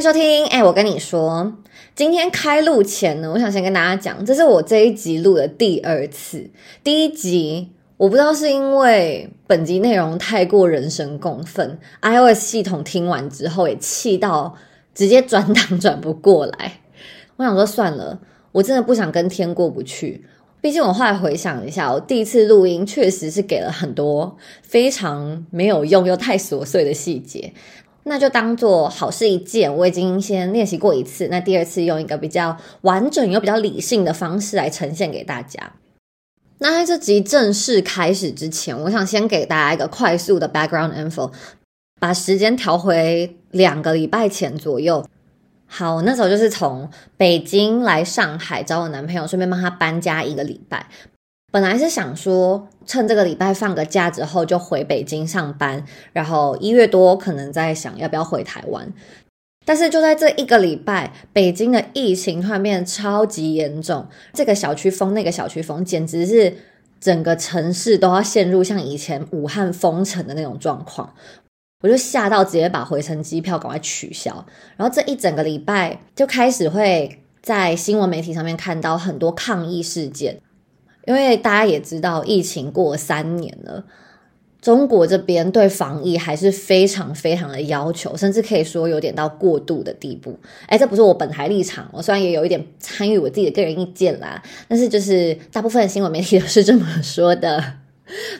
[0.00, 0.46] 收听。
[0.46, 1.52] 哎，我跟你说，
[1.96, 6.50] 今天开录前呢，我想先跟大家讲，这是我这一集录的第二次。
[6.84, 14.54] 第一集我不知道是因为本集内容太过人神共愤，iOS 系统听完之后也气到
[14.94, 16.74] 直接转档转不过来。
[17.36, 18.20] 我想说算了，
[18.52, 20.24] 我真的不想跟天过不去。
[20.60, 27.52] 毕竟我后来回想一下，我第一次录音确实是给了很多非常没有用又太琐碎的细节。
[28.08, 31.28] 那就当做好事一件，我已经先练习过一次。
[31.28, 35.74] 那第二次用一个比较完整又比较理性的方式来呈现给大家。
[36.58, 41.30] 那在这集正式开始之前，我想先给大家一个快速的 background info，
[42.00, 45.06] 把时间调回两个礼拜前左右。
[45.66, 50.86] 好，那时候就是从北京来上海找我男朋友，顺便帮他搬家一个礼拜。
[51.50, 58.92] 本来是想说，趁这个礼拜放个假之后就回北京上班，然后一月多可能在想要不要回台湾。
[59.64, 66.54] 但是就在这一个礼拜，北京的疫情突然变得超级严重，这个小区封那个小区封，简直是
[67.00, 71.14] 整个城市都要陷入像以前武汉封城的那种状况。
[71.82, 74.44] 我就吓到，直接把回程机票赶快取消。
[74.76, 80.40] 然后这一整个礼拜就开始会在新闻媒体上面看到很多抗议事件。
[81.08, 83.82] 因为大家也知道，疫情过三年了，
[84.60, 90.38] 中国这边对防疫还是非常非常的要求，甚至可以说有点到过度的地步。
[90.66, 97.64] 哎，这不是我本台立场，我虽然也有一点参与我自己的个人意见啦，但是就是大部分新闻媒体都是这么说的。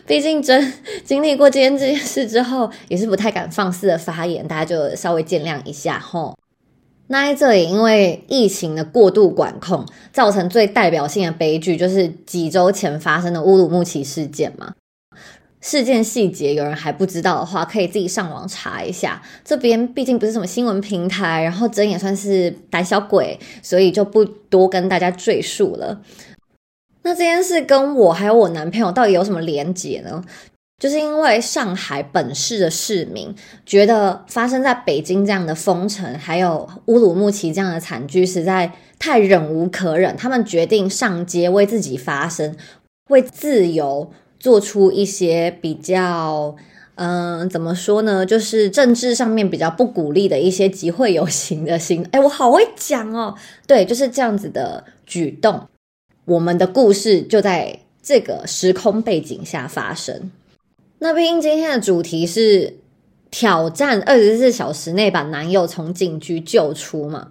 [0.07, 0.71] 毕竟真
[1.05, 6.37] 经历过今天这件事之后，也是不太敢放肆的发言，大家就稍微见谅一下吼。
[7.09, 14.75] 那在这里，因为疫情的过度管控，造成最代表性的悲剧，就是几周前发生的乌鲁木齐事件嘛。
[15.61, 19.21] 事件细节有人还不知道的话，可以自己上网查一下。
[19.45, 26.01] 这边毕竟不是什么新闻平台，然后真也算是胆小鬼，所以就不多跟大家赘述了。
[27.03, 30.23] 那这件事跟我还有我男朋友到底有什么连结呢？
[30.79, 33.35] 就是因为上海本市的市民
[33.67, 42.55] 觉得发生在北京这样的封城，还有乌鲁木齐这样的惨剧实在太忍无可忍，他们决定上街为自己发声，
[43.11, 46.55] 为自由做出一些比较，
[46.95, 48.25] 嗯，怎么说呢？
[48.25, 53.35] 就是政治上面比较不鼓励的一些集会游行的行， 哎，我好会讲哦，
[53.67, 55.67] 对，就是这样子的举动。
[56.25, 60.31] 我们的故事就在这个时空背景下发生。
[61.01, 62.79] 那毕竟今天的主题是
[63.31, 67.29] 挑战二十四小时内把男友从警局救出嘛？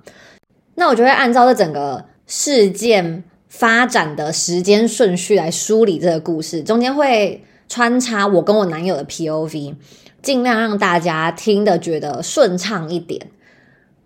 [0.76, 9.76] 那我就会按照这整个事件发展的时间顺序来梳理这个故事，中间会穿插我跟我男友的 POV，
[10.22, 13.32] 尽量让大家听的觉得顺畅一点。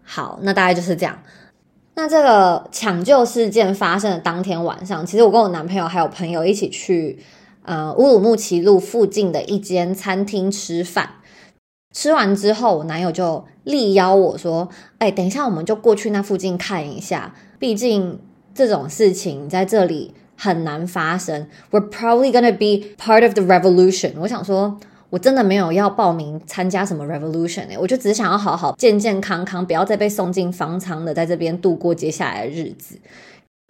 [0.02, 1.22] 好，那大概就是这样。
[1.94, 7.20] 那这个抢救事件发生的当天晚上，其实我跟我男朋友还有朋友一起去。
[7.64, 11.12] 呃，乌鲁木齐路附近的一间餐厅吃饭，
[11.94, 14.68] 吃完之后，我男友就力邀我说
[14.98, 17.36] ：“哎，等一下，我们就过去那附近看一下。
[17.60, 18.20] 毕竟
[18.56, 21.48] 这种事情在这里很难发生。
[21.70, 24.80] We're probably gonna be part of the revolution。”我想说，
[25.12, 32.98] 我真的没有要报名参加什么 revolution 哎，我就只想要好好健健康康，不要再被送进方舱的，在这边度过接下来的日子。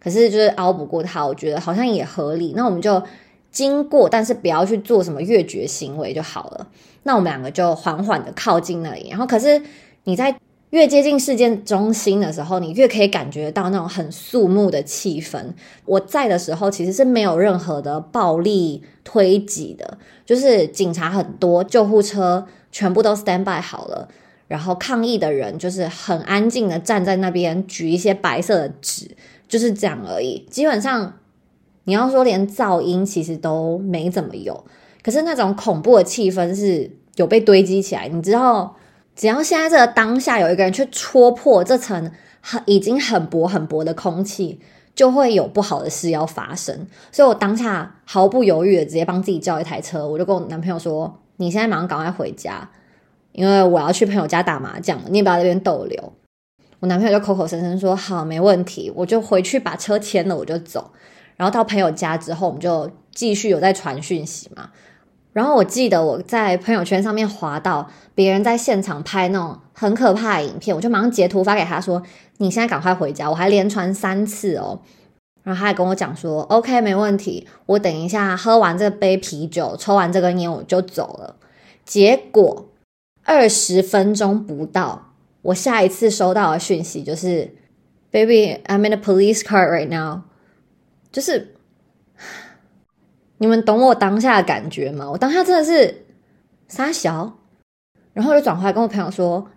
[0.01, 2.53] 可是就是熬不过他，我觉得好像也合理。
[2.55, 3.03] 那我们就。
[3.51, 6.67] 经过，但是不要去做什么越绝行为就好了。
[7.03, 9.61] 那我们两个就缓缓的靠近那里，然后可是
[10.05, 10.35] 你在
[10.69, 15.53] 越接近事件中心的时候，你越可以感觉到那种很肃穆的气氛。
[15.85, 24.07] 我在的时候其实是没有任何的暴力推挤的，就是警察很多，救护车全部都 stand by 好了，
[24.47, 29.09] 然后抗议的人就是很安静的站在那边举一些白色的纸，
[29.49, 31.17] 就是这样而已，基本上。
[31.85, 34.63] 你要说连噪音其实都没怎么有，
[35.03, 38.07] 可是那种恐怖的气氛是有被堆积起来。
[38.07, 38.75] 你知道，
[39.15, 44.59] 只要现在这个当下有一个人去戳破这层很已经很薄很薄的空气，
[44.95, 46.87] 就会有不好的事要发生。
[47.11, 52.69] 所以我当下毫不犹豫的直接帮自己叫一台车，我就跟我男朋友说：“你现在马上赶快回家，
[53.31, 56.13] 因为我要去朋友家打麻将，你也不要在这边逗留。”
[56.79, 60.91] 我男朋友就口口声声说：“好，没问题。”我就回去把车牵了，我就走。
[61.41, 64.69] 然后到朋友家之后，我们就继续有在传讯息嘛。
[65.33, 72.03] 然后我记得我在朋友圈上面滑到别人在现场拍那种很可怕的影片，我就马上截图发给他说
[72.37, 74.81] ：“你现在赶快回家。”我还连传三次哦。
[75.41, 81.37] 然后他还跟我讲说：“OK，没问题，我等一下喝完这杯啤酒，抽完这根烟我就走了。”
[81.83, 82.69] 结果
[83.23, 87.55] 二十分钟不到，我下一次收到的讯息就是
[88.11, 90.21] ，Baby，I'm in a police car right now。
[91.11, 91.55] 就是
[93.37, 95.09] 你们懂我当下的感觉吗？
[95.11, 96.05] 我当下真的是
[96.67, 97.37] 傻小，
[98.13, 99.49] 然后就转回来跟我朋友说，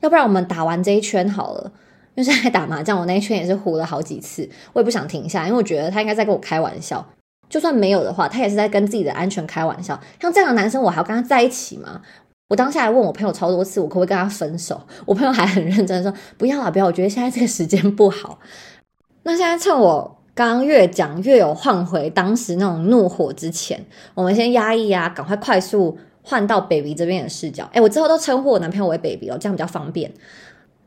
[0.00, 1.72] 要不然我们打完这一圈好了。
[2.14, 7.06] 因为现在打麻将，我那一圈也是胡了好几次，我也不想停下，因为我觉得他应该在跟我开玩笑。
[7.48, 9.98] 就算没有的话，他也是在跟自己的安全开玩笑。
[10.20, 12.02] 像这样的男生，我还要跟他在一起吗？
[12.48, 14.78] 我当下还问我朋友超多次，我可不可以跟他分手？
[15.06, 16.84] 我朋友还很认真说不要了，不要。
[16.84, 18.38] 我觉得现在这个时间不好。
[19.22, 23.84] 那现在趁我刚越讲越有换回当时那种怒火之前，
[24.14, 27.68] 我们先压抑啊，赶快快速换到 baby 这边的视角。
[27.72, 30.12] 哎，我之后都称呼我男朋友为 baby 哦，这样比较方便。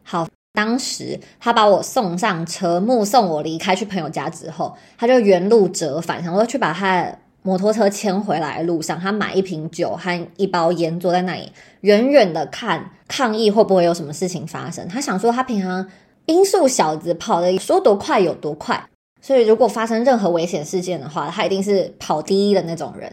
[0.03, 0.27] 好。
[0.55, 8.63] 当时他把我送上车，目送我离开去朋友家之后，他就原路折返，想说去把他摩托车牵回来。
[8.63, 11.51] 路上，他买一瓶酒和一包烟，坐在那里
[11.81, 14.87] 远远的看抗议会不会有什么事情发生。
[14.87, 15.85] 他想说，他平常
[16.27, 18.81] 音速小子跑的说多快有多快，
[19.25, 23.11] 所以如果发生任何危险事件的话，他一定是跑第一的那种人。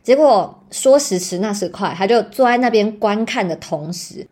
[0.00, 4.24] 结果说时迟那时快，他就坐在那边观看的同时。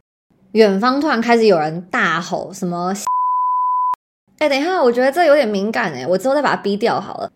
[0.52, 2.94] 远方突然开始有人大吼什么？
[4.38, 7.32] 哎，等一下，我觉得这有点敏感哎，我之后再把它逼掉好了。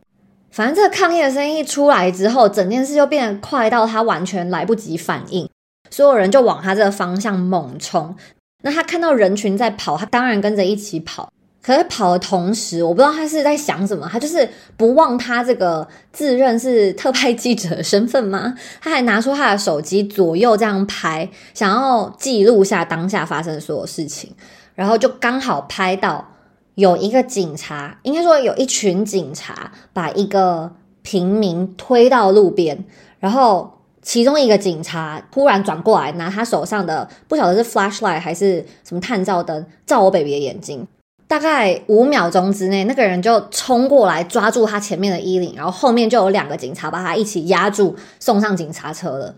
[0.53, 5.51] 反正这个抗议的声音一出来之后，整件事就变得快到他完全来不及反应，
[5.91, 8.15] 所有人就往他这个方向猛冲。
[8.63, 11.33] 那他看到人群在跑，他当然跟着一起跑。
[11.65, 14.47] 可是跑的同时，我不知道他是在想什么，他就是
[14.77, 18.55] 不忘他这个自认是特派记者的身份吗？
[18.83, 24.31] 他还拿出他的手机左右这样拍，想要记录下当下发生的所有事情。
[24.75, 26.33] 然后就刚好拍到
[26.75, 30.71] 有一个警察，应该说有一群警察把一个
[31.01, 32.85] 平民推到路边，
[33.21, 40.87] 然后其中一个警察突然转过来，拿他手上的不晓得是 flashlight 还是什么探照灯照我 baby 的眼睛。
[41.35, 49.35] 大概五秒钟之内，那个人就冲过来抓住他前面的衣领，然后后面就有两个警察把他一起压住，送上警察车了。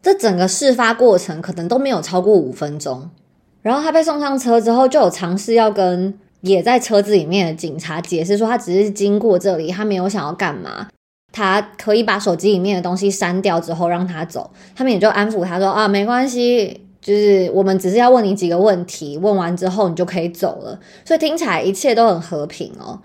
[0.00, 3.10] 这整个事发过程可能都没有超过五分钟。
[3.62, 10.86] 然后他被送上车之后，就有尝试要跟也在车子里面的警察解释说，他只是经过这里，他没有想要干嘛，
[11.32, 14.48] 他可以把手机里面的东西删掉之后让他走。
[14.76, 16.86] 他们也就安抚他说啊，没关系。
[17.00, 23.00] 就是我们只是要问你几个问题，问完之后你就可以走了，所以听起来一切都很和平哦。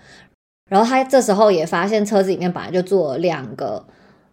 [0.68, 3.84] 然后他这时候也发现车子里面本来就坐了两个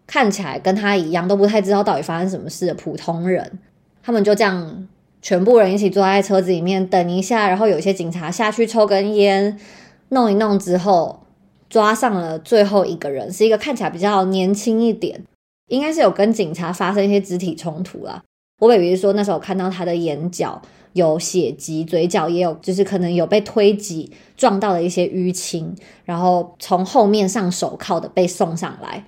[0.08, 3.60] 看起来跟他一样都不太知道到底发生什么事的普通人，
[4.02, 4.88] 他们就这样
[5.22, 9.58] 全部人一起坐在车子里面等一下，然后有些警察下去抽根烟，
[10.10, 11.22] 弄一弄之后
[11.70, 15.24] 抓上了最后一个人，是一个看起来比较年轻一点，
[15.70, 18.24] 应该是有跟警察发生一些肢体冲突了。
[18.68, 20.62] 我比如说，那时候看到他的眼角
[20.94, 25.76] 有血迹，嘴角也有，就是可能有被推挤撞到的一些淤青，
[26.06, 29.06] 然后从后面上手铐的被送上来。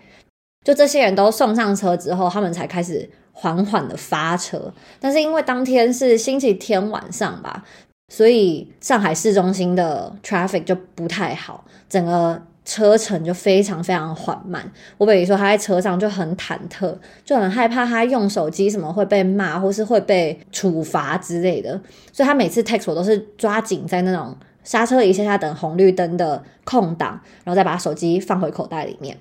[0.63, 4.73] 就这些人都送上车之后，他们才开始缓缓的发车。
[4.99, 7.63] 但是因为当天是星期天晚上吧，
[8.11, 12.41] 所以上海市中心的 traffic 就不太好，整个。
[12.65, 14.69] 车程就非常非常缓慢。
[14.97, 21.79] 我比如说他在车上就很忐忑，就很害怕他用手机什么会被骂，或是会被处罚之类的。
[22.11, 29.15] 所以他每次 text 我都是抓紧在那种刹车一下下等红绿灯的空档，然后再把手机放回口袋里面。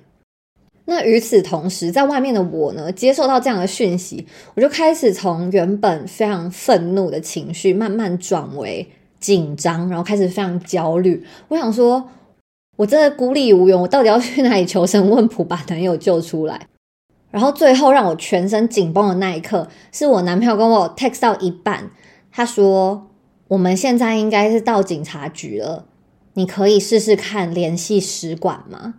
[0.85, 4.25] 那与此同时，在外面的我呢，接受到这样的讯息，
[4.55, 8.87] 我就开始从原本非常愤怒的情绪慢慢转为
[9.19, 11.23] 紧张，然后开始非常焦虑。
[11.49, 12.09] 我想说。
[12.77, 16.67] 我真的孤立无援，我到底要去哪里求神问卜把男友救出来？
[17.31, 21.91] 然后最后让我全身紧绷的那一刻，是我男朋友跟我 text 到一半，
[22.31, 23.07] 他说
[23.49, 25.85] ：“我们现在应该是到警察局了，
[26.33, 28.95] 你可以试试看联系使馆吗？”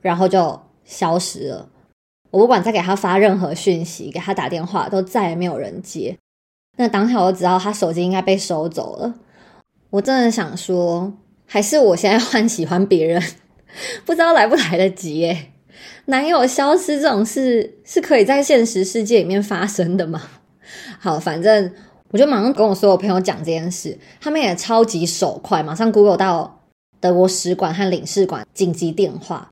[0.00, 1.68] 然后就消失了。
[2.30, 6.18] 我不管再给他发任何讯息，给他打电话，都再也没有人接。
[6.76, 9.14] 那当下我就知道他手机应该被收走了。
[9.90, 11.12] 我真的想说。
[11.54, 13.22] 还是我现在换喜欢别人，
[14.04, 15.52] 不知道来不来得及耶。
[16.06, 20.20] 男友消失这种事是可以在现实世界里面发生的吗？
[20.98, 21.70] 好，反正
[22.10, 26.64] 我就马上跟我所有朋友讲这件事，他们也超级手快，马上 Google 到
[26.98, 29.48] 德国使馆和领事馆紧急电话，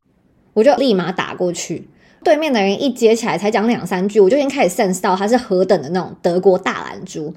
[0.54, 1.88] 我就立马打过去。
[2.24, 7.32] 对面的人一接起来，才讲两三句，我就已经开始 sense 到他是何等的那种德国大懒猪。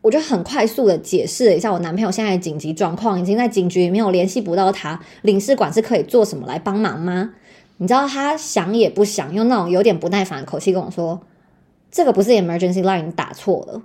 [0.00, 7.30] 我就很快速的解释了一下我男朋友现在的紧急状况，已经在警局里面有联系不到他，领事馆是可以做什么来帮忙吗？
[7.78, 11.20] 你知道他想也不想，用那种有点不耐烦的口气跟我说
[11.90, 13.82] ：“这个不是 emergency line，你打错了。”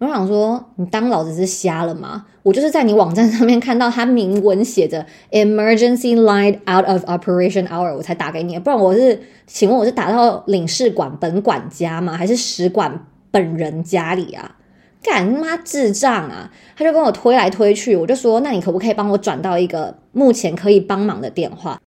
[0.00, 2.26] 我想说，你当老子是瞎了吗？
[2.42, 12.16] 我就是在你网站上面看到他明文写着 “emergency line out of operation hour”，我才打给你，不然我是，请问我是打到领事馆本管家吗？
[12.16, 14.56] 还是使馆本人家里啊？
[15.04, 16.50] 干妈智障啊！
[16.74, 21.78] 他就跟我推来推去，我就说，那你可不可以帮我转到一个目前可以帮忙的电话？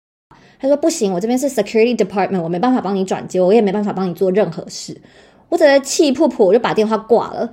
[0.60, 5.00] 他说不行，我这边是 security department，我没办法帮你转接，我也没办法帮你做任何事。
[5.48, 7.52] 我整个气噗噗，我就把电话挂了。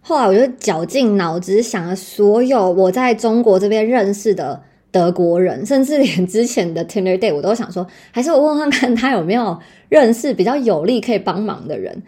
[0.00, 12.02] 后来我就绞尽脑汁想了所有我在中国这边认识的德国人，甚至连之前的 Tinder Day 我都想说，还是我问问看他有没有认识比较有力可以帮忙的人。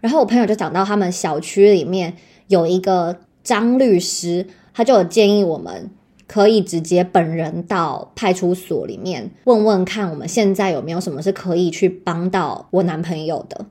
[0.00, 2.14] 然后我朋友就讲到他们小区里面
[2.52, 5.90] 有一个张律师，他就有建议我们
[6.26, 13.64] 可以直接本人到派出所里面问问看，我们现在有没有什么是可以去帮到我男朋友的。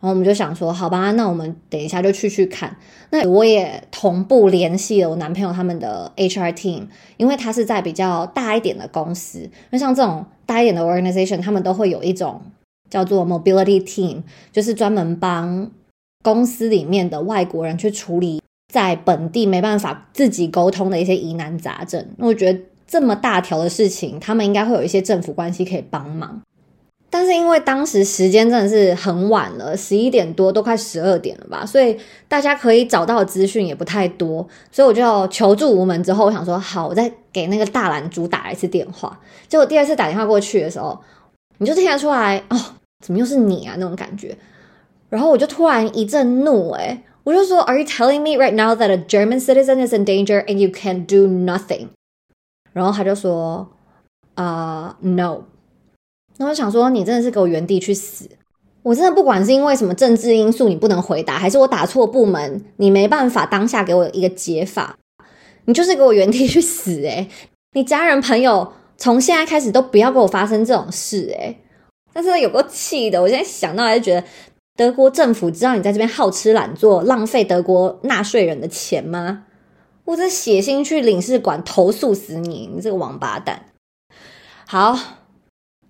[0.00, 2.74] 然后我们就想说，好吧，那我们等一下就去去看。
[3.10, 6.86] 那我也同步联系了我男朋友他们的 HR team，
[7.18, 9.50] 因为他是在比较大一点的公司。
[9.68, 12.40] 那像这种大一点的 organization，他们都会有一种
[12.88, 15.70] 叫做 mobility team，就是专门帮
[16.22, 22.06] 公司里面的外国人去处理在本地没办法自己沟通的一些疑难杂症。
[22.16, 26.40] 那我觉得这么大条的事情，他们应该会有一些政府关系可以帮忙。
[27.12, 31.96] 但是因为当时时间真的是很晚了，十一点多都快十二点了吧，所以
[32.28, 36.00] 大家可以找到的资讯也不太多，所以我就求助无门。
[36.04, 39.18] 之后我想说，好，我再给那个大蓝猪打一次电话。
[39.48, 40.96] 结果第二次打电话过去的时候，
[41.58, 42.56] 你就听得出来，哦，
[43.04, 43.74] 怎么又是你啊？
[43.76, 44.36] 那种感觉。
[45.10, 51.04] 然后我就突然一阵怒，诶我就说，Are you telling me right now that a German citizen is in danger and you can
[51.04, 51.88] do nothing？
[52.72, 53.68] 然后他就说，
[54.36, 55.42] 啊，No。
[56.38, 58.30] 那我想说，你真的是给我原地去死！
[58.82, 64.96] 我真的不管是因为什么政治因素，你不能回答，还是我打错部门，你没办法当下给我一个解法，
[65.66, 67.02] 你就是给我原地去死！
[67.02, 67.28] 诶
[67.72, 71.26] 你家人朋友从现在开始都不要给我发生这种事！
[71.38, 71.58] 诶
[72.12, 74.24] 但是有个气的，我现在想到还是觉得，
[74.76, 79.44] 德国政府知道你在这边好吃懒做，浪费德国纳税人的钱吗？
[80.04, 82.70] 我这写信去领事馆投诉死你！
[82.74, 83.66] 你这个王八蛋！
[84.66, 84.98] 好。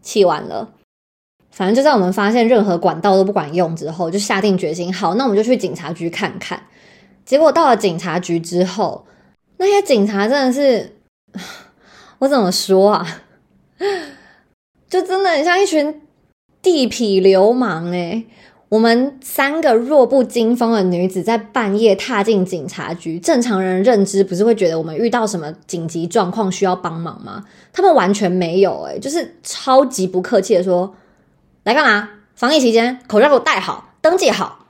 [0.03, 0.73] 气完了，
[1.51, 6.63] 反正就在我们发现任何管道都不管用之后，就下定决心，好，那我们就去警察局看看。
[7.27, 9.07] 结果到了警察局之后，
[9.59, 10.97] 那些警察真的是，
[12.21, 13.07] 我怎么说啊？
[14.89, 16.01] 就真的很像一群
[16.63, 18.27] 地痞流氓诶
[18.71, 27.45] 我们三个弱不禁风的女子在半夜踏进警察局，正常人认知不是会觉得我们遇到什么紧急状况需要帮忙吗？
[27.73, 30.95] 他们完全没有，诶就是超级不客气的说
[31.65, 32.11] ：“来干嘛？
[32.37, 34.67] 防疫期间口罩给我戴好，登记好。”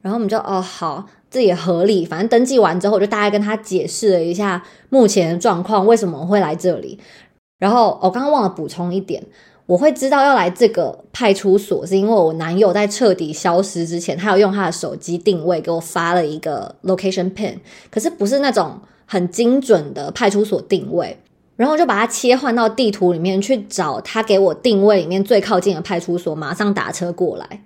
[0.00, 2.06] 然后我们就哦好，这也合理。
[2.06, 6.98] 反正登记完之后，我就大概跟他解释了一下目前的状况，为什么会来这里。
[7.58, 9.22] 然后我刚刚忘了补充一点。
[9.66, 17.56] 我会知道要来这个派出所，是因为我男友在彻底消失之前，他有用他的手机定位给我发了一个 location pin，
[17.90, 21.18] 可是不是那种很精准的派出所定位，
[21.56, 27.62] 然后就把它切换到地图里面去找他给我定位里面最靠近的派出所，马上打车过来。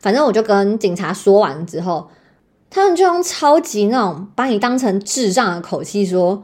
[0.00, 2.08] 反正我就跟警察说完之后，
[2.68, 6.42] 他们就用超级那种把你当成智障的口气说。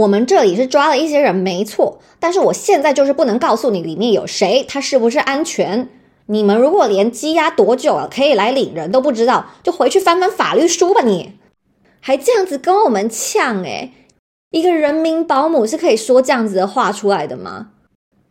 [0.00, 5.88] 我们这里是抓了一些人，没错，但是我现在就是不能告诉你里面有谁，他是不是安全。
[6.26, 11.02] 你们如果连羁押多久了可以来领人都不知道，就回去翻翻法律书吧。
[11.02, 11.34] 你
[12.00, 13.92] 还这样子跟我们呛诶
[14.50, 17.72] 一个人民保姆是可以说这样子的话出来的吗？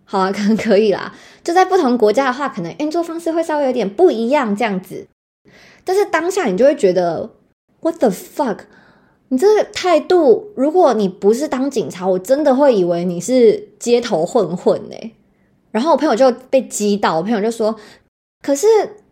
[0.06, 1.14] 好啊，可能可以啦。
[1.44, 5.06] 就在不同国家的话，可能运作方式会稍微有点不一样这样子，
[5.84, 7.30] 但是当下你就会觉得
[7.82, 8.60] What the fuck？
[9.30, 15.12] 你这个态度，如果你不是当警察，我真的会以为你是街头混混哎。
[15.72, 17.76] 然后我朋友就被激到，我朋友就说
[18.42, 18.68] ：“可是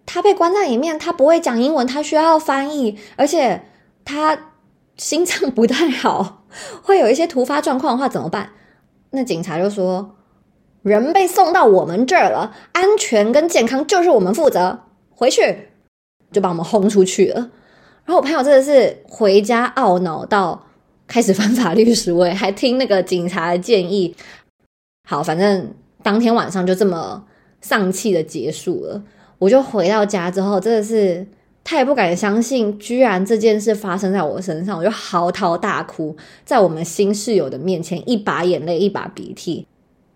[0.07, 3.61] 他被关在里面，他不会讲英文，他需要翻译，而且
[4.03, 4.53] 他
[4.97, 6.45] 心脏不太好，
[6.81, 8.53] 会有一些突发状况的话怎么办？”
[9.11, 10.15] 那警察就说
[10.81, 14.79] ：“人被送到我们这儿了，安全跟健康就是我们负责，
[15.11, 15.69] 回去
[16.31, 17.51] 就把我们轰出去了。”
[18.07, 20.65] 然后我朋友真的是回家懊恼到
[21.07, 24.15] 开始翻法律书，哎，还听那个警察的建议。
[25.05, 27.21] 好，反正当天晚上就这么
[27.59, 29.03] 丧气的结束了。
[29.39, 31.27] 我就回到家之后，真的是
[31.65, 39.67] 太不敢相信，居然这件事发生在我身上，我就嚎啕大哭，在我们新室友的面前，一把眼泪一把鼻涕，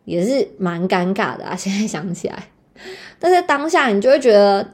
[0.06, 1.58] 也是蛮尴尬的啊。
[1.58, 2.48] 现在想起来，
[3.20, 4.66] 但是当下你就会觉得。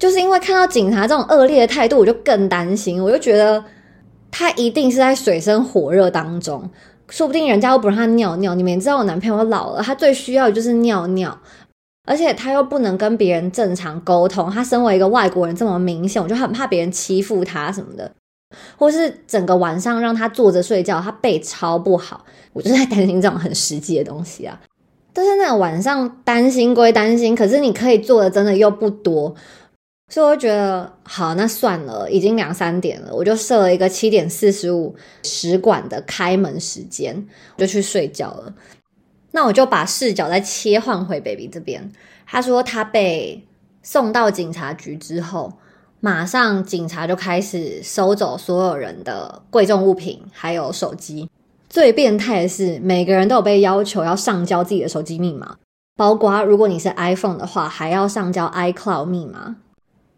[0.00, 3.62] 就是因为看到警察这种恶劣的态度，我就更担心，我就觉得
[4.30, 6.70] 他一定是在水深火热当中，
[7.10, 8.54] 说不定人家又不让他尿尿。
[8.54, 11.38] 你们也知道我男朋友老了，他最需要的就是尿尿，
[12.06, 14.50] 而且他又不能跟别人正常沟通。
[14.50, 18.10] 他身为一个外国人这么明显，我就很怕别人欺负他什么的，
[18.78, 24.58] 或是整个晚上让他坐着睡觉，他背超不好，我就在担心这种很实际的东西啊。
[25.12, 29.34] 但是那晚上担心归担心，可是你可以做的真的又不多。
[30.12, 37.26] 所以我觉得好，那算了，已经两三点了，我就设了一个七点四十五使馆的开门时间，
[37.56, 38.52] 就去睡觉了。
[39.30, 41.92] 那我就把视角再切换回 baby 这边。
[42.26, 43.46] 他说他被
[43.84, 45.52] 送到警察局之后，
[46.00, 51.30] 马上警察就开始收走所有人的贵重物品，还有手机。
[51.68, 55.56] 最变态的是，每个人都有被要求要上交自己的手机密码，
[55.96, 59.54] 包括如果你是 iPhone 的话，还要上交 iCloud 密码。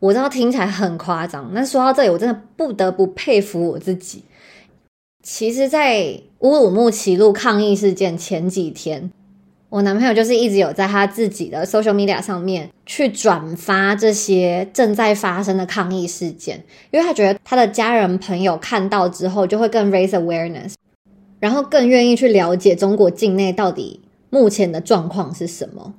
[0.03, 4.25] 我知道听起来很夸张，但说到这里，我真的不得不佩服我自己。
[5.23, 9.13] 其实，在乌鲁木齐路抗议事件前几天，
[9.69, 20.75] 我男朋友就是一直有在他自己的 social media 上面去转发这些正在发生的抗议事件，因为他觉得他的家人朋友看到之后就会更 raise awareness，
[21.39, 25.95] 然后更愿意去了解中国境内到底目前的状况是什么。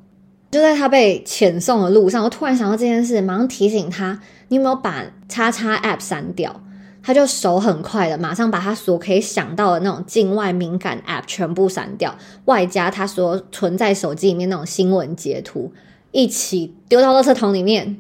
[0.54, 4.20] 就在他被遣送的路上，我突然想到这件事，马上提醒他：
[4.50, 6.62] 你有没有把叉叉 App 删掉？
[7.02, 15.74] 他就手很快的，马上把他所可以想到的那种境外敏感 App 全部删掉，外加他所存在手机里面那种新闻截图
[16.12, 17.98] 一起丢到垃圾桶里面。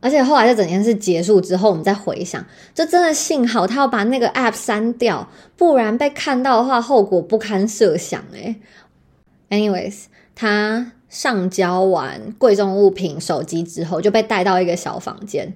[0.00, 2.44] 而且后来这整件事结束之后，我们再回想，
[2.74, 8.20] 就真的幸好他要把那个 App 删掉，不然被看到的话，后果不堪设想。
[8.32, 8.56] 诶
[9.50, 10.90] anyways，他。
[11.08, 15.54] 上交完贵重物品、手机之后，就被带到一个小房间。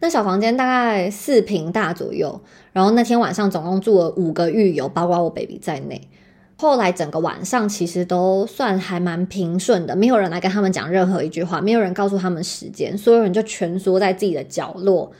[0.00, 2.40] 那小房间大概四平大左右。
[2.72, 6.08] 然后那天晚上总共住了五个狱友，包括我 baby 在内。
[6.56, 15.10] 后来整个晚上其实都算还蛮平顺的，没有人来跟他们讲任何一句话，没有人告诉他们时间，所有人就蜷缩在自己的角落。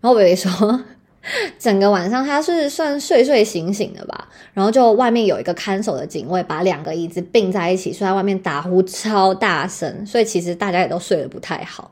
[0.00, 0.80] 然后 baby 说。
[1.58, 11.90] 整个晚上他是算睡睡醒醒的吧，然后就外面有一个看守的警卫把两个椅子并在一起，睡在外面打呼超大声，所以其实大家也都睡得不太好。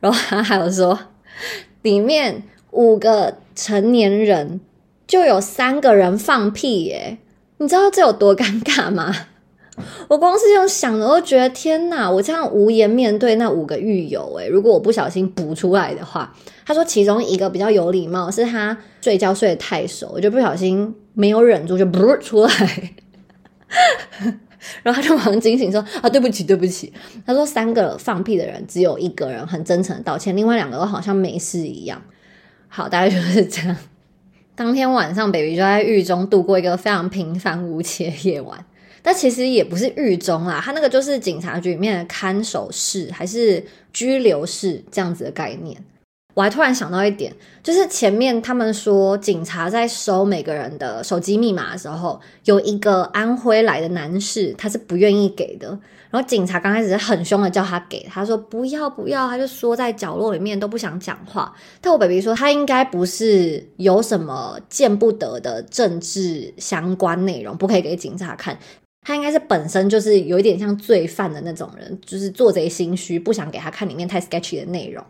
[0.00, 0.98] 然后他还有说，
[1.82, 4.60] 里面五个成年人
[5.06, 7.18] 就有三个人放屁耶，
[7.58, 9.14] 你知道这有多尴尬吗？
[10.08, 12.10] 我光是用想的，都觉得天哪！
[12.10, 16.34] 我这样无颜面对那五个狱友，诶如果我不小心补出来的话，
[16.64, 22.92] 他说其中一个比较有礼貌，是他睡觉睡得太熟，我就不小心没有忍住就噗 出来，
[24.82, 26.92] 然后他就马上惊醒说啊对不起对不起。
[27.26, 32.00] 他说三个放屁的人只有一个人很真诚的道歉，另外两个都好像没事一样。
[32.68, 33.76] 好，大概就是这样。
[34.54, 38.64] 当天晚上，baby 就在狱中度过一个非常平凡无奇的夜晚。
[39.06, 45.80] 但其实也不是狱中啦，他那个就是警察局里面的看守室，还是拘留室这样子的概念。
[46.34, 55.68] 我还突然想到一点，就是前面他们说警察在收每个人的手机密码的时候，有一个安徽来的男士，他是不愿意给的。
[56.10, 61.54] 然后警察刚开始很凶的叫他给，他说不要不要，他就缩在角落里面都不想讲话。
[61.80, 68.58] 但我 baby 说他应该不是有什么见不得的政治相关内容，不可以给警察看。
[69.06, 75.04] 他应该是本身就是有一点像罪犯的那种人，就是做贼心虚，不想给他看里面太 sketchy 的内容。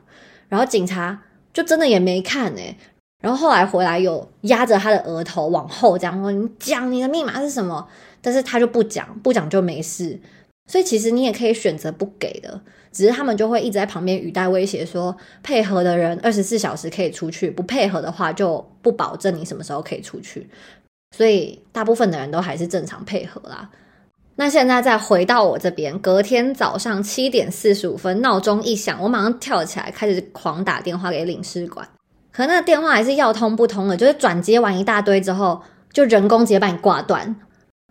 [0.51, 1.19] 然后警察
[1.55, 2.77] 就真的也没看哎。
[3.23, 7.89] 然后后来回来有压着他的额头往后讲说：“你讲你的密码是什么？”
[8.21, 10.21] 但是他就不讲，不讲就没事。
[10.71, 12.61] 所以其实你也可以选择不给的，
[12.93, 20.47] 只是他们就会一直在旁边语带威胁说：“配合的人二十四小时可以出去，不配合的话就不保证你什么时候可以出去。”
[21.17, 23.71] 所以大部分的人都还是正常配合啦。
[24.39, 31.89] 那现在再回到我这边，隔天早上七点四十五分，闹钟一响，我马上跳起来，开始狂打电话给领事馆。
[32.31, 37.35] 可那个电话还是要通不通的，就是转接完一大堆之后，就人工直接把你挂断。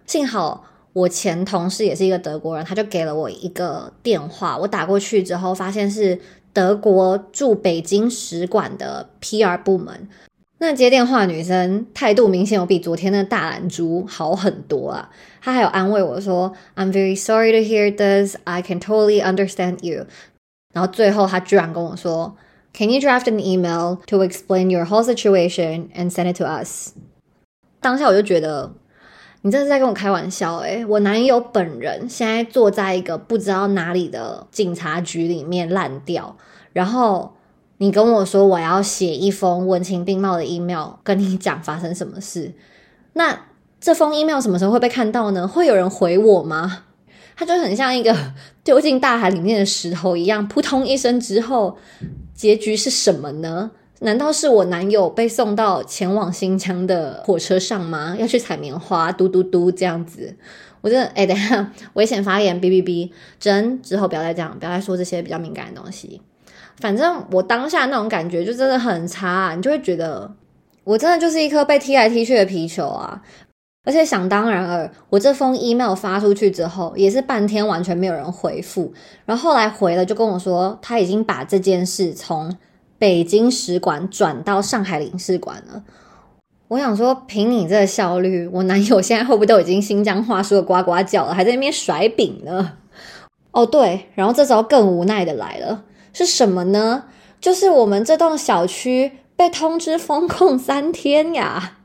[0.06, 6.20] 幸好我前同事也是一个德国人，他就给了我一个电话，我打过去之后，发现是
[6.54, 10.08] 德国驻北京使馆的 PR 部门。
[10.58, 15.10] 那接电话女生态度明显有比昨天的大懒猪好很多啊！
[15.42, 18.38] 她还有安慰我说：“I'm very sorry to hear this.
[18.46, 20.06] I can totally understand you。”
[20.74, 22.38] 然后最后她居然跟我说
[22.74, 26.94] ：“Can you draft an email to explain your whole situation and send it to us？”
[27.82, 28.72] 当下我就觉得
[29.42, 36.38] 你这是在跟我开玩笑诶，我男友本人现在坐在一个不知道哪里的警察局里面烂掉，
[36.72, 37.35] 然后。
[37.78, 42.54] 你跟我说我要写一封文情并茂的 email 跟你讲发生什么事，
[43.14, 43.48] 那
[43.82, 45.48] 这封 email 什么时候会被看到呢？
[45.48, 46.84] 会有人回我吗？
[47.36, 48.16] 它就很像一个
[48.64, 51.78] 丢进大海里面的石头一样，扑通一声之后，
[52.34, 53.72] 结局是什么呢？
[54.00, 58.16] 难道是我男友被送到前往新疆的火车上吗？
[58.18, 60.36] 要去采棉花，嘟嘟嘟这样子？
[60.82, 66.22] 我真的哎，等一下危险发言，哔哔哔，真之后不要再这样，不要再说这些比较敏感的东西。
[66.80, 70.30] 反正我当下那种感觉就真的很差，你就会觉得
[70.84, 73.22] 我真的就是一颗被踢来踢去的皮球啊！
[73.86, 78.92] 而且想当然尔，我这封 email 发出去之后，也是半天完全没有人回复，
[79.26, 82.58] 然后后来回了就跟我说他已经把这件事从
[82.98, 85.84] 北京使馆转到上海领事馆了。
[86.68, 92.74] 我想说，凭你这效率，我男友现在会不会都已经新疆话说的呱呱叫了，还在那边甩饼呢？
[93.52, 95.84] 哦对，然后这时候更无奈的来了。
[96.16, 97.04] 是什么呢？
[97.42, 101.80] 就是我们这栋小区被通知封控三天呀！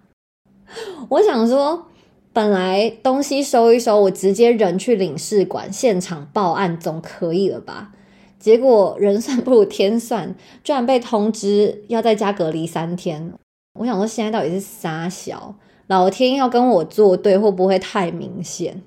[1.10, 1.86] 我想说，
[2.32, 7.90] 本来东西收一收，我直接人去领事馆现场报案总可以了吧？
[8.38, 13.32] 结果人算不如天算，居然被通知要在家隔离三天。
[13.80, 15.56] 我想说，现在到底是啥小？
[15.88, 18.80] 老天要跟我作对，会不会太明显？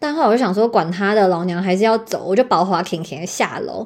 [0.00, 3.84] 但后来我就想说，管他的，老娘还是要走，我就保滑停停下楼。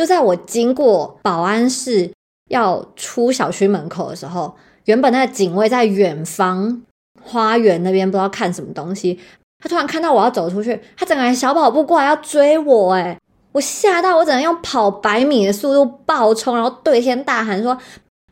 [0.00, 2.10] 就在我经过保安室
[2.48, 6.80] 要出小区门口的时候，原本那个警卫在远方
[7.22, 9.20] 花园那边不知道看什么东西，
[9.62, 13.18] 他突然看到我要走出去，他整个人小跑步过来要追我，哎，
[13.52, 17.74] 我吓到我只能用跑百米的速度暴冲，然后对天大喊说：“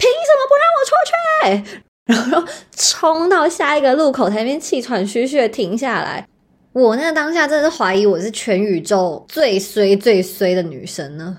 [0.00, 1.76] 凭什么不让我出去？”
[2.33, 6.26] 然后冲到下一个路口，才边气喘吁吁的停下来。
[6.72, 11.38] 我那个当下真的是怀疑我是全宇宙最衰最衰的女生呢。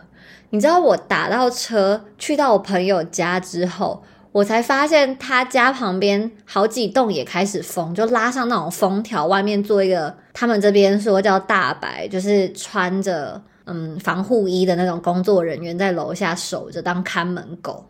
[0.52, 17.86] 你知道我打到车去到我朋友家之后，我才发现他家旁边好几栋也开始封，就拉上那种封条，外面做一个他们这边说叫大白，就是穿着嗯防护衣的那种工作人员在楼下守着当看门狗。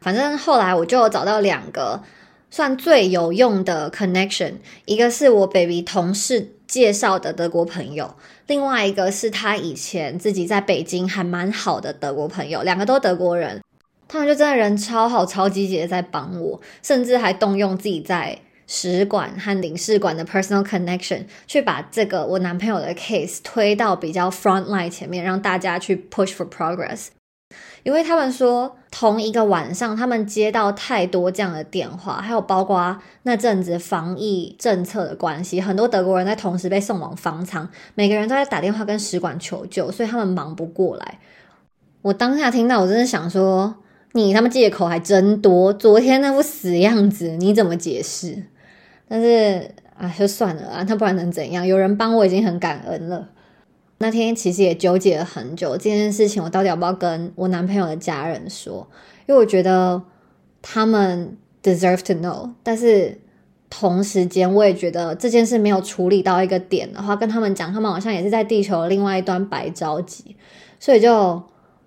[0.00, 2.02] 反正后来我就找到两个
[2.50, 4.54] 算最有用的 connection，
[4.86, 8.14] 一个是我 baby 同事介绍的德国朋友。
[8.46, 13.60] 另外一个是他以前自己在北京还蛮好的德国朋友，两个都德国人，
[14.08, 27.08] 他们就真的人超好、超积极的在帮我，甚至还动用自己在使馆和领事馆的 personal connection 去把这个我男朋友的 case 推到比较 front line 前面，让大家去 push for progress。
[27.82, 41.18] 因为他们说，同一个晚上，他们接到太多这样的电话，还有包括那阵子防疫政策的关系，很多德国人在同时被送往方舱，每个人都在打电话跟使馆求救，所以他们忙不过来。
[42.02, 43.74] 我当下听到，我真的想说，
[44.12, 48.42] 你他妈借口还真多，昨天那副死样子，你怎么解释？
[49.08, 51.66] 但是啊，就算了啊，他不然能怎样？
[51.66, 53.28] 有人帮我已经很感恩了。
[54.02, 58.84] 那天其实也纠结了很久，这件事情我到底要不要跟我男朋友的家人说？
[59.26, 60.02] 因为我觉得
[60.60, 63.20] 他们 deserve to know，但是
[63.70, 70.34] 同时间我也觉得这件事没有处理到一个点的话，跟他们讲，他们好像也是在地球另外一端白着急，
[70.80, 71.40] 所以就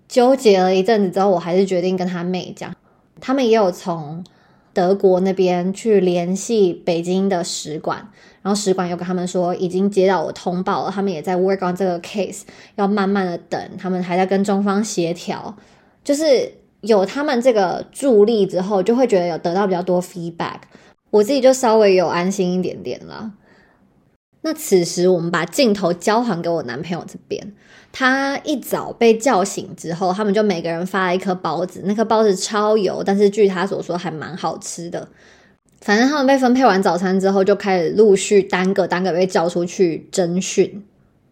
[0.08, 2.74] 纠结了一阵子之后，我还是决定跟他妹讲。
[3.20, 4.24] 他们也有从
[4.76, 8.08] 德国那边去联系北京的使馆。
[8.44, 12.42] 然后使馆又跟他们说，已经接到我通报了，他们也在 work on 这个 case，
[12.76, 15.56] 要慢慢的等，他们还在跟中方协调，
[16.04, 20.60] 就是有他们这个助力之后，就会觉得有得到比较多 feedback，
[21.10, 23.32] 我自己就稍微有安心一点点了。
[24.46, 27.52] 那此时我们把镜头交还给我男朋友这边，
[27.92, 35.08] 他一早被叫醒之后，他们就每个人发了一颗包子，那颗包子超油，但是据他所说还蛮好吃的。
[35.82, 40.86] 反正他们被分配完早餐之后，就开始陆续单个单个被叫出去侦讯。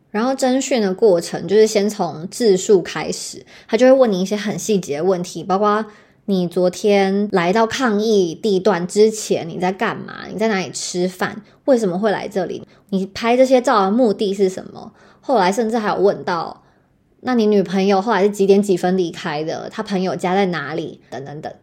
[0.09, 5.85] 然后侦讯的过程就是先从自述开始，他就会问你一些很细节的问题，包括
[6.25, 10.25] 你昨天来到抗议地段之前你在干嘛？
[10.31, 11.41] 你在哪里吃饭？
[11.65, 12.65] 为什么会来这里？
[12.91, 14.93] 你拍这些照的目的是什么？
[15.19, 16.63] 后来甚至还有问到，
[17.21, 19.69] 那你女朋友后来是几点几分离开的？
[19.69, 21.01] 她朋友家在哪里？
[21.09, 21.53] 等等等。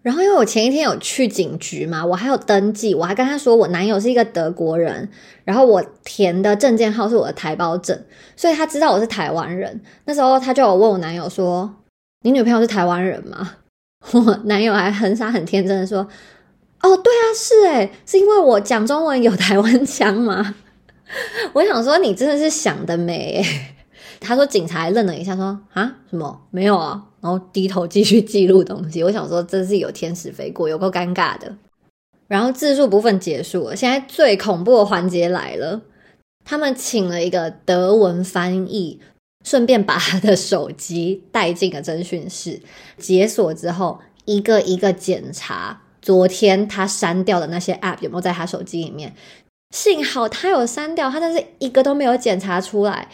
[0.00, 5.10] 然后，因为我前一天有去警局嘛，我还有登记，我还跟他说我男友是一个德国人，
[5.44, 8.02] 然后我填的证件号是我的台胞证，
[8.34, 9.82] 所以他知道我是台湾人。
[10.06, 11.74] 那时候他就有问我男友说
[12.20, 13.52] ：“你女朋友是台湾人吗？”
[14.12, 16.06] 我男友还很傻很天真的说
[16.82, 20.54] ：“哦，对啊，是诶，是因为我讲中文有台湾腔吗？”
[21.52, 23.44] 我想说你真的是想得美。
[24.20, 29.02] 他说警察愣了一下，说啊什么没有啊，然后低头继续记录东西。
[29.02, 31.54] 我想说真是有天使飞过，有够尴尬的。
[32.26, 35.82] 然后自述部分结束了，现在最恐怖的环节来了。
[36.42, 39.00] 他们请了一个德文翻译，
[39.44, 42.60] 顺便把他的手机带进了侦讯室，
[42.98, 49.14] 解锁之后，一个一个检查昨天他删掉的那些 App 有没有在他手机里面。
[49.70, 53.08] 幸好他有删掉，他但是一个都没有检查出来。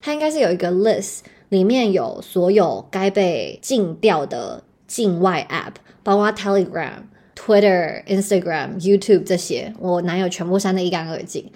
[0.00, 1.18] 他应该是有一个 list，
[1.50, 7.04] 里面有所有该被禁掉的境外 App，包括 Telegram。
[7.36, 11.50] Twitter、Instagram、YouTube 这些，我男友全部删得一干二净。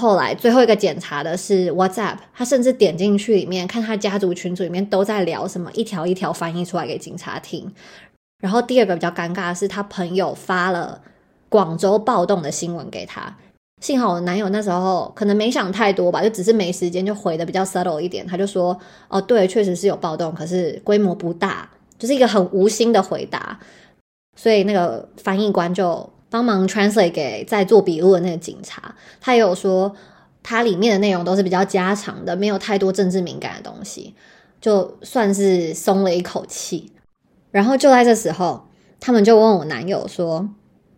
[0.00, 7.72] 后来最后一个检查的是 WhatsApp，他甚至点进去里面看他家族群组里面都在聊什么，一条一条翻译出来给警察听。
[8.40, 11.02] 然后第二个比较尴尬的是，他朋友发了
[11.48, 13.36] 广州暴动的新闻给他，
[13.82, 23.58] 幸好我男友那时候可能没想太多吧，就只是没时间，就回的比较 subtle 一点，他就说：“哦，对，确实是有暴动，可是规模不大，就是一个很无心的回答。”
[24.38, 29.94] 所以那个翻译官就帮忙 translate 给在做笔录的那个警察，他也有说，
[30.42, 34.14] 它里面的内容都是比较家常的，没有太多政治敏感的东西，
[34.60, 36.92] 就算是松了一口气。
[37.50, 38.66] 然后就在这时候，
[39.00, 40.50] 他们就问我男友说：“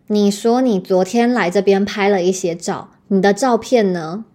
[0.07, 4.25] 你说你昨天来这边拍了一些照，你的照片呢？”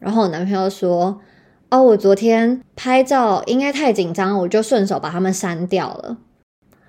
[0.00, 1.20] 然后我男朋友说
[1.70, 6.18] ：“哦，我昨天拍照应该太紧张，我就顺手把他们删掉了。”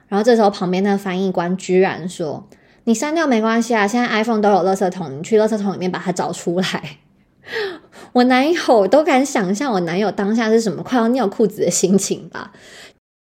[0.10, 2.47] 然后这时候，旁边那个翻译官居然说
[2.86, 6.98] ：“你删掉没关系啊，现在 iPhone 都有垃圾桶，你去垃圾桶里面把它找出来。
[8.13, 12.52] ”我男友都敢想象我男友当下是什么快要尿裤子的心情吧？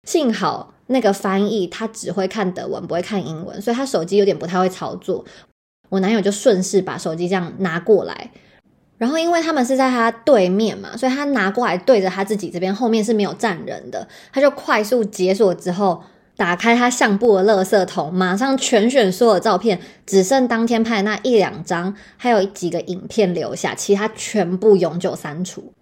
[0.06, 5.24] 幸好那个翻译他只会看德文，不会看英文，所以他手机有点不太会操作。
[5.88, 8.32] 我男友就顺势把手机这样拿过来，
[8.98, 16.02] 然后因为他们是在他对面嘛，所以他拿过来对着他自己这边，后面是没有站人的，他就快速解锁之后。
[16.36, 25.72] 打开他相簿的垃圾桶，马上全选所有照片，只剩当天拍的那一两张，还有几个影片留下，其他全部永久删除。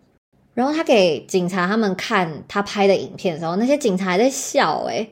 [0.55, 5.11] 然后他给警察他们看他拍的影片的时候，那些警察还在笑诶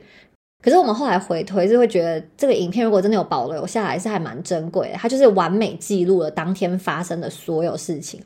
[0.62, 4.98] 可是我们后来回推是会觉得，这个影片如果真的有保留下来，是还蛮珍贵的。
[4.98, 8.20] 它就是完美记录了当天发生的所有事情。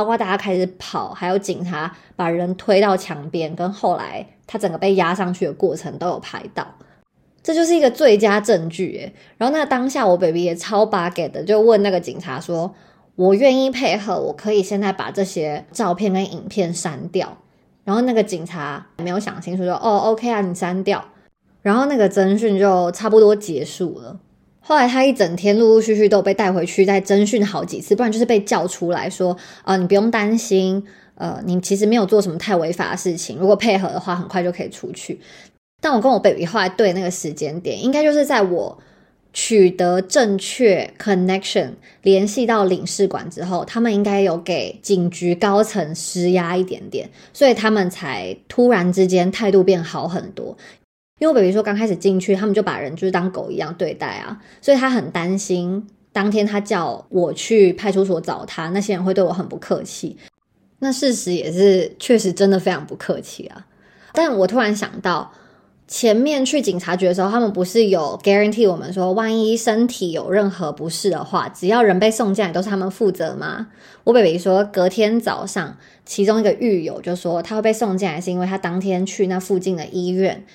[0.00, 6.66] 包括大家开始跑，还有警察把人推到墙边，跟后来他整个被压上去的过程都有拍到，
[7.42, 9.12] 这就是一个最佳证据诶。
[9.36, 12.74] 然后那当下我 baby 也超 bug 的，就问那个警察说
[13.14, 17.36] ：“我愿意配合，我可以现在把这些照片跟影片删掉。”
[17.84, 21.04] 然后那个警察没有想清楚，说：“哦，OK 啊，你删掉。”
[21.60, 24.18] 然后那个侦讯就差不多结束了。
[24.70, 30.80] 后来他一整天陆陆续续都被带回去，再侦讯好几次，不然就是被叫出来说：“呃，你不用担心，
[31.16, 35.18] 呃，你其实没有做什么太违法的事情，如果配合的话，很快就可以出去。”
[35.82, 38.78] 但我跟我 baby 后来对那个时间点，应该就是在我
[39.32, 41.70] 取得正确 connection
[42.02, 50.56] 联系到领事馆之后，他们应该有给警局高层施压一点点，所以他们才突然之间态度变好很多。
[51.20, 60.16] 因为我 baby 说刚开始进去，他们就把人就是当狗一样对待啊，所以他很担心当天他叫我去派出所找他，那些人会对我很不客气。
[60.78, 63.66] 那事实也是确实真的非常不客气啊。
[64.12, 65.30] 但我突然想到，
[65.86, 73.66] 前面去警察局的时候，他们不是有 guarantee 我们说，万一身体有任何不适的话，只要人被送进来都是他们负责吗？
[74.04, 80.46] 我 baby 说隔天早上，其中一个狱友就说他会被送进来是因为他当天去那附近的医院。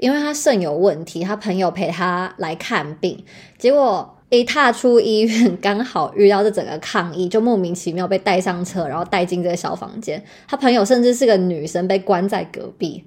[0.00, 3.22] 因为他肾有问题，他朋友陪他来看病，
[3.58, 10.22] 结果一踏出医院，刚好遇到这整个抗议，就莫名其妙被带上车，然后带进这个小房间。
[10.48, 13.04] 他朋友甚至是个女生，被关在隔壁。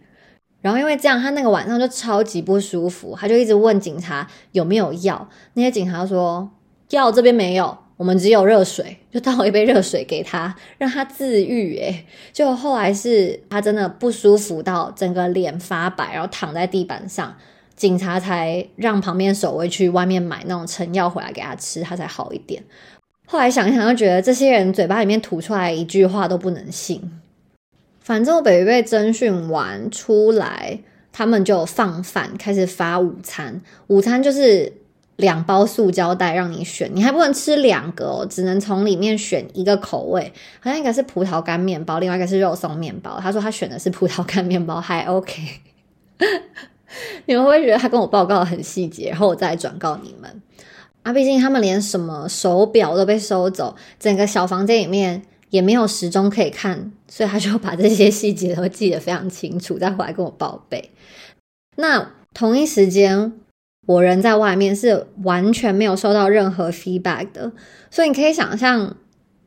[0.61, 5.27] 然后因为这样，他那个晚上就超级不舒服，他就一直问警察有没有药。
[5.55, 6.51] 那些警察说
[6.91, 7.77] 药这边没有。
[8.03, 11.77] 我们只有热水，就倒一杯热水给他，让他自愈。
[11.77, 17.33] 诶，就后来是他真的不舒服到整个脸发白，然后躺在地板上，
[17.77, 22.61] 警察才让旁边守卫去外面买那种成药回来给他吃，他才好一点。
[23.25, 27.21] 后来想一想，就觉得这些人嘴巴里面吐出来一句话都不能信。
[28.01, 30.79] 反正我北被征讯完出来，
[31.13, 33.61] 他们就放饭，开始发午餐。
[33.87, 34.73] 午餐就是。
[35.17, 40.33] 两包塑胶袋让你选，你还不能吃两个哦，只能从里面选一个口味。
[40.59, 43.19] 好像一个是葡萄干面包，另外一个是肉松面包。
[43.21, 45.41] 他说他选的是葡萄干面包，还 OK。
[47.25, 50.41] 你们会觉得他跟我报告很细节，然后我再转告你们？
[51.03, 60.91] 啊，毕竟他们连什么手表都被收走，整个小房间里面也没有时钟可以看，所以他就把这些细节都记得非常清楚，再回来跟我报备。
[61.75, 63.33] 那同一时间，
[63.85, 67.51] 我人在外面是完全没有收到任何 feedback 的，
[67.91, 68.95] 所以你可以想象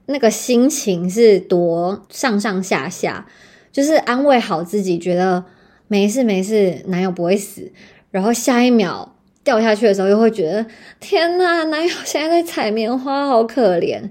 [0.07, 3.27] 那个心情是多上上下下，
[3.72, 5.44] 就是安慰好自己，觉得
[5.88, 7.72] 没事没事，男友不会死，
[8.11, 9.12] 然后下一秒。
[9.44, 10.66] 掉下去的时候，又会觉得
[10.99, 14.11] 天呐，男友现在在采棉花，好可怜。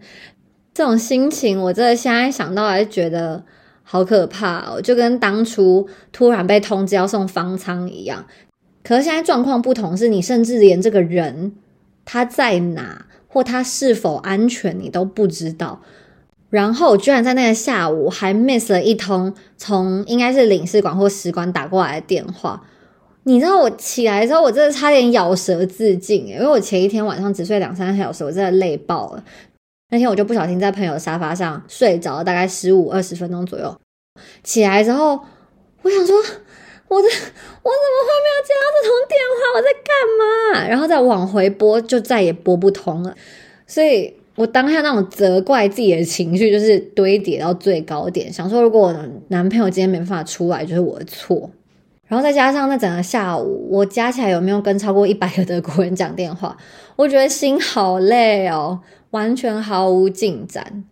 [0.73, 3.43] 这种心情，我真的现在想到还是觉得
[3.83, 8.25] 好可怕哦，就跟当初突然被通知要送方舱一样。
[8.85, 11.53] 可是现在状况不同，是你甚至连这个人
[12.05, 15.81] 他在哪或他是否安全，你都不知道。
[16.51, 22.63] 然后居然在那个下午还 miss 了一通从应该是领事馆或使馆打过来的电话。
[23.23, 29.23] 你知道我起来之后，我真的差点咬舌自尽因为我前一天晚上只睡两三个小时，我真的累爆了。
[29.89, 33.75] 那天我就不小心在朋友沙发上睡着了，大概十五二十分钟左右。
[34.43, 35.19] 起来之后，
[35.81, 36.27] 我想说，我的
[36.87, 38.53] 我怎么会没有接
[38.85, 39.57] 通电话？
[39.57, 40.67] 我在干嘛？
[40.69, 43.15] 然后再往回拨，就再也拨不通了。
[43.67, 48.95] 所以我当下那种责怪自己的情绪就是堆叠到最高点，想说如果我
[49.29, 51.49] 男朋友今天没办法出来，就是我的错。
[52.07, 56.55] 然后再加上那整个下午，我加起来有没有跟超过一百个德国人讲电话？
[56.95, 60.83] 我觉得心好累哦，完全毫无进展。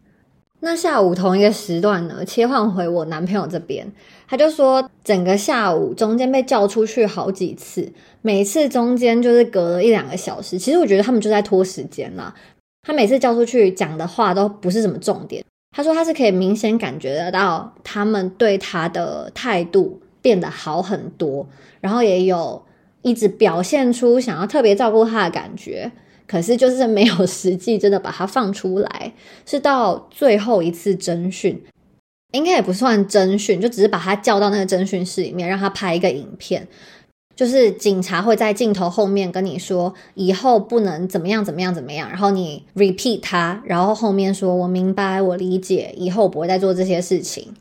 [0.61, 3.85] 那下午同一个时段呢，切换回我男朋友这边，
[4.33, 7.87] 他就说整个下午中间被叫出去好几次，
[8.23, 10.57] 每次中间就是隔了一两个小时。
[10.57, 12.33] 其实我觉得他们就在拖时间啦。
[12.81, 15.45] 他每次叫出去讲的话都不是什么重点。
[15.75, 19.99] 他说他是可以明显感觉得到他们对他的态度。
[20.23, 21.45] 变得好很多，
[21.81, 22.63] 然后也有
[23.01, 25.91] 一直表现出想要特别照顾他的感觉，
[26.25, 29.13] 可是就是没有实际真的把他放出来。
[29.45, 31.61] 是到最后一次征讯，
[32.33, 36.67] 应该也不算侦讯，就只是把他叫到那个侦讯室里面，让他拍一个影片，
[37.33, 47.53] 就是警察会在镜头后面跟你说以后不能怎么样怎么样怎么样，然后你 repeat 他，然后后面说我明白，我理解，以后不会再做这些事情，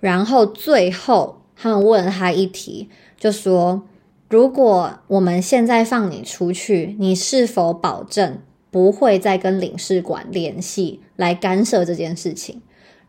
[0.00, 1.38] 然后最后。
[1.54, 3.82] 他们问了他一题，就说
[4.28, 8.38] ：“如果我们现在放你出去，你是否保证
[8.68, 12.62] 不会再跟领事馆联系来干涉这件事情？”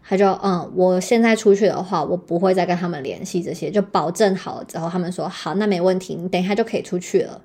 [0.05, 7.39] 他就：“嗯，我现在出去的话，我不会再跟他们联系这些，就保证好了之后，他们说好，那没问题，你等一下就可以出去了。”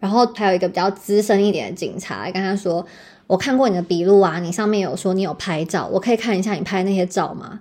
[0.00, 2.84] 然后还有一个比较资深一点的警察跟他说
[3.28, 7.60] ：“我看过你的笔录啊，你上面有说你有拍照，我可以看一下你拍那些照吗？”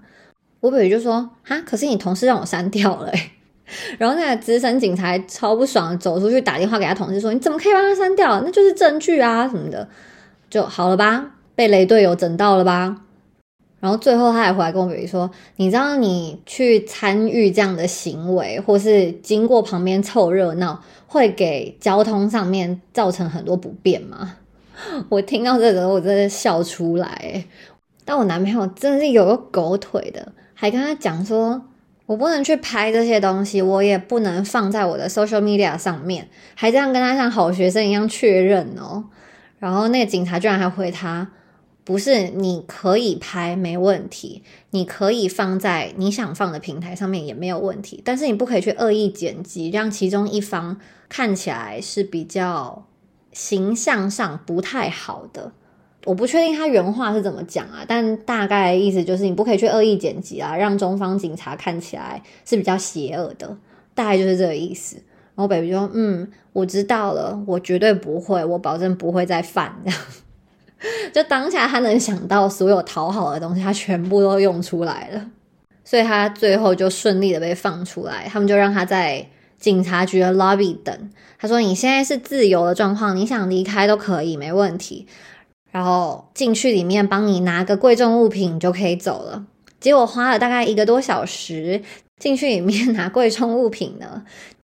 [0.61, 3.11] 我比如就说哈，可是你同事让我删掉了，
[3.99, 8.41] 然后那个资深警察超不爽，走出去打电话给他同事说：“你怎么可以把他删掉？
[8.41, 9.87] 那就是证据啊什么的，
[10.49, 11.31] 就好了吧？
[11.53, 12.95] 被雷队友整到了吧？”
[13.81, 24.37] 然后最后他还回来跟我比如说：“你知道你去参与这样的行为，或是经过旁边凑热闹，会给交通上面造成很多不便吗？”
[25.09, 27.43] 我听到这个，我真的笑出来。
[28.05, 30.31] 但我男朋友真的是有个狗腿的。
[30.53, 31.59] 还跟他讲说，
[32.05, 39.05] 我不能去拍这些东西，我也不能放在我的 social media 上面，还这样跟他像好学生一样确认哦。
[39.57, 41.27] 然后那个警察居然还回他，
[41.83, 52.85] 不是你可以拍没问题，你可以放在你想放的平台上面也没有问题，但是你不可以去恶意剪辑，让其中一方看起来是比较
[53.31, 55.51] 形象上不太好的。
[56.05, 63.57] 我不确定他原话是怎么讲啊，但大概意思就是你不可以去恶意剪辑啊，让中方警察看起来是比较邪恶的，
[63.93, 64.95] 大概就是这个意思。
[65.35, 69.99] 然后 baby 就说：“嗯，我知道了，我绝对不会，我保证不会再犯。”这样，
[71.13, 75.25] 就当下他能想到所有讨好的东西，他全部都用出来了，
[75.85, 78.27] 所以他最后就顺利的被放出来。
[78.27, 79.27] 他们就让他在
[79.59, 81.11] 警察局的 lobby 等。
[81.37, 85.07] 他说：“你现在是自由的状况，你想离开都可以，没问题。”
[85.71, 89.45] 然后进去里面帮你拿个贵重物品你就可以走了。
[89.79, 91.81] 结果花了大概一个多小时
[92.19, 94.23] 进去里面拿贵重物品呢。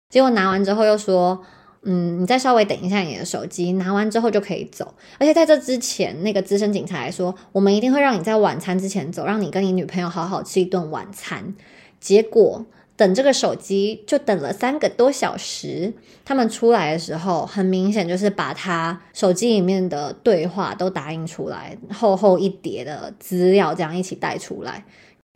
[0.10, 1.44] 结果拿完之后又说
[1.86, 11.56] ：“嗯，你再稍微等一下你的手机，拿完之后就可以走。”而且在这之前，那个资深警察还说：“我们一定会让你在晚餐之前走，让你跟你女朋友好好吃一顿晚餐。”
[12.02, 12.66] 结果。
[12.98, 15.92] 等这个手机就等了三个多小时，
[16.24, 24.86] 他们出来的时候，很明显就是把他手机里面的对话都打印出来，厚厚一叠的资料这样一起带出来。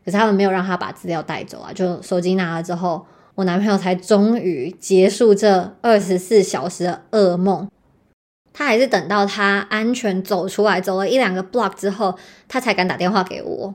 [0.06, 3.06] 可是他们没有让他把资料带走啊，就手机拿了之后，
[3.40, 7.70] 我男朋友才终于结束这二十四小时的噩梦。
[8.52, 12.18] 他还是等到他安全走出来，走了一两个 block 之后，
[12.50, 13.74] 他才敢打电话给我。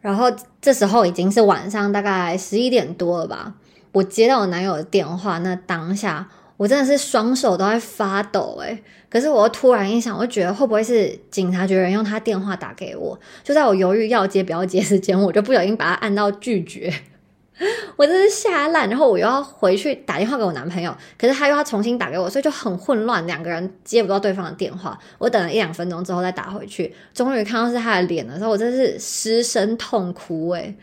[0.00, 0.26] 然后
[0.60, 3.54] 这时候已经是晚上大概十一点多了吧。
[3.92, 13.16] 我接到我男友的电话，那当下我真的是双手都在发抖诶可是我突然一想，我就觉得会不会是警察局人用他电话打给我？
[13.44, 16.92] 就在我犹豫要接不要接之间，我就不小心把他按到拒绝。
[17.96, 24.96] 我真是吓烂，然后我又要回去打电话给我男朋友，可是他又要重新打给我，所以就很混乱，两个人接不到对方的电话。
[25.18, 30.76] 我等了一两分钟之后再打回去，终于看到是他的脸的时候，我真是失声痛哭诶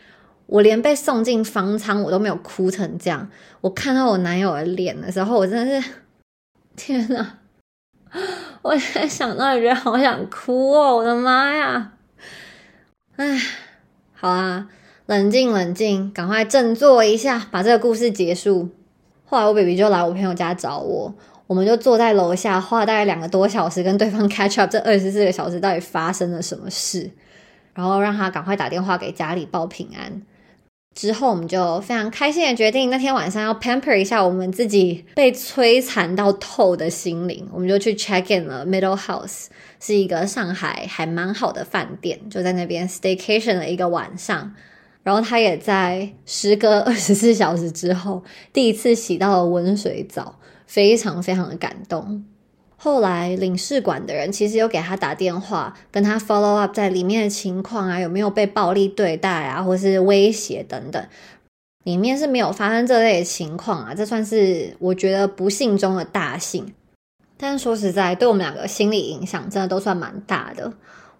[0.46, 3.28] 我连被送进方舱我都没有哭成这样。
[3.62, 5.88] 我看到我男友的脸的时候，我真的是
[6.76, 7.38] 天哪！
[8.62, 11.92] 我现在想到觉得好想哭哦，我的妈呀！
[13.16, 13.40] 唉，
[14.12, 14.68] 好啊。
[15.06, 18.68] 冷静冷静，赶快振作一下，把这个故事结束。
[19.24, 21.14] 后来我 baby 就来我朋友家找我，
[21.46, 27.08] 我们就坐在楼下，花了大概两个多小时跟对方 catch up 这二十四个小时到底发生了什么事，
[27.72, 30.22] 然后让他赶快打电话给家里报平安。
[30.96, 39.46] 之后我们就非常开心的决定，那天晚上要 pamper 一下我们自己被摧残到透的心灵，我们就去 check in 了 Middle House，
[39.78, 44.52] 是一个上海还蛮好的饭店，就在那边 staycation 了一个晚上。
[45.06, 52.24] 然后他也在时隔 二十四小时之后，第一次洗到了温水澡，非常非常的感动。
[52.76, 61.06] 后来领事馆的人其实有给他打电话，跟他 follow up 在里面的情况啊，有没有被暴力对待啊，或是威胁等等。
[61.84, 66.74] 里面是没有发生这类的情况啊，这算是我觉得不幸中的大幸。
[67.36, 70.72] 但说实在，对我们两个心理影响真的都算蛮大的。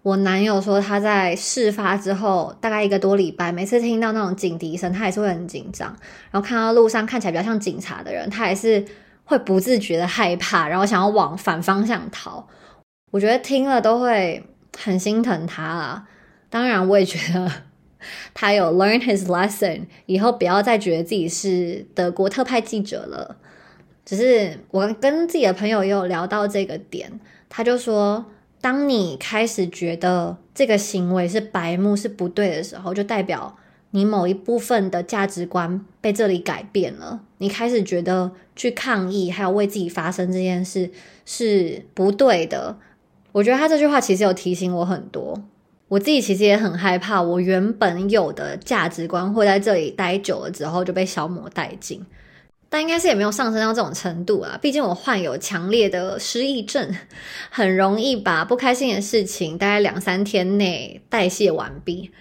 [0.07, 5.89] 我男友说，他在事发之后大概一个多礼拜，每次听到那种警笛声，他也是会很紧张。
[6.31, 8.85] 然后看到路上看起来比较像警察的人，他也是
[9.25, 12.47] 会不自觉的害怕，然后想要往反方向逃。
[13.11, 14.41] 我觉得听了都会
[14.77, 16.07] 很心疼他啊。
[16.49, 17.51] 当然，我也觉得
[18.33, 23.35] 他有 learn his lesson，以后不要再觉得自己是德国特派记者了。
[24.05, 28.25] 只是我跟自己的朋友也有聊到这个点，他就说。
[28.59, 33.55] 当你开始觉得这个行为是白目是不对的时候，就代表
[33.91, 37.21] 你某一部分的价值观被这里改变了。
[37.37, 40.89] 你开始觉得去抗议，还有为自己发声这件事
[41.25, 42.77] 是不对的。
[43.31, 45.41] 我觉得他这句话其实有提醒我很多。
[45.89, 52.03] 我自己其实也很害怕，我原本有的价值观会在这里待久了之后就被消磨殆尽。
[52.69, 56.93] 但应该是也没有上升到这种程度啊，毕竟我患有强烈的失忆症，
[57.49, 62.11] 很容易把不开心的事情大概两三天内代谢完毕，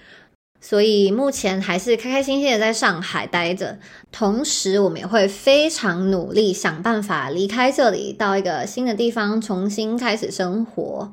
[0.60, 3.78] 所以目前还是开开心心的在上海待着。
[4.12, 11.12] 同时，我们也会非常努力想办法离开这里，到一个新的地方重新开始生活。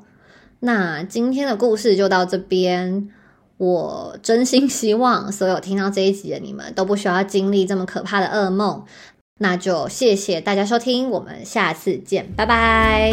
[0.60, 3.10] 那今天的故事就到这边，
[3.58, 8.84] 我真心希望所有听到这一集的你们都不需要经历这么可怕的噩梦。
[9.38, 13.12] 那就谢谢大家收听，我们下次见，拜拜。